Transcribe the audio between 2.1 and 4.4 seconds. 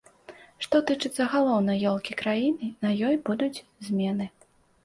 краіны, на ёй будуць змены.